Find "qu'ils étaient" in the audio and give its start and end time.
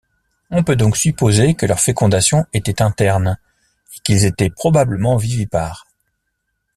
3.99-4.49